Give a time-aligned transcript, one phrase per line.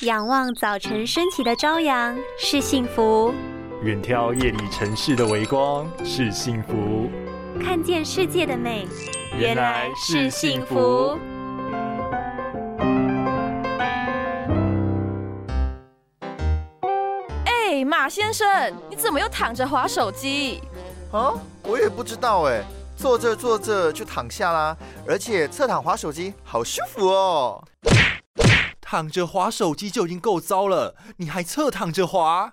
[0.00, 3.32] 仰望早晨升起的朝阳是幸福，
[3.84, 7.08] 远眺夜里城市的微光是幸福，
[7.62, 8.88] 看见世界的美
[9.38, 11.16] 原来是幸福。
[17.44, 20.60] 哎，马先生，你怎么又躺着划手机？
[21.12, 21.32] 啊，
[21.62, 22.64] 我也不知道哎，
[22.96, 24.76] 坐着坐着就躺下啦，
[25.06, 27.62] 而且侧躺划手机好舒服哦。
[28.86, 32.52] 躺着滑手机就已经够糟了，你还侧躺着滑？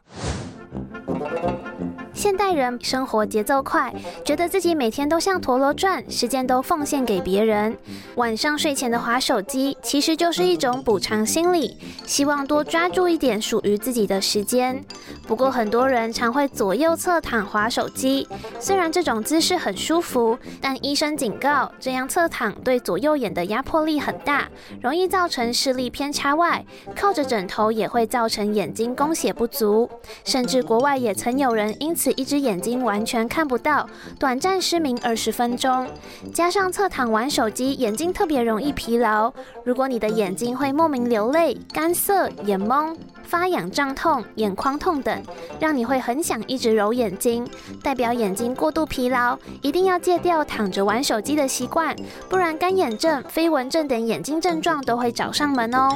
[2.22, 3.92] 现代人生活节奏快，
[4.24, 7.76] 觉得自己每天都像陀螺转，时间都奉献给别人。
[8.14, 14.86] 晚上睡前的划手机，其实就是一种补偿心理，希望多抓住一点属于自己的时间。
[15.28, 18.28] 不过很多人常会左右侧躺划手机，
[18.60, 24.48] 虽然这种姿势很舒服，但医生警告，这样侧躺对左右眼的压迫力很大，
[24.80, 26.36] 容易造成视力偏差。
[26.36, 26.64] 外，
[26.96, 29.90] 靠着枕头也会造成眼睛供血不足，
[30.24, 33.88] 甚至国外也曾有人因此一只眼睛完全看不到，
[34.20, 35.88] 短暂失明二十分钟，
[36.34, 39.32] 加上侧躺玩手机，眼睛特别容易疲劳。
[39.64, 45.22] 如果你的眼睛会莫名流泪、干涩、眼蒙、发痒、胀痛、眼眶痛等，
[45.60, 47.48] 让你会很想一直揉眼睛，
[47.84, 51.96] 代表眼睛过度疲劳，一定要戒掉躺着玩手机的习惯，
[52.30, 55.96] 不然干眼症、飞蚊症等眼睛症状都会找上门哦。